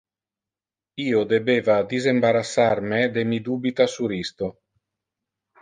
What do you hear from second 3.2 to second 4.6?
mi dubita sur isto.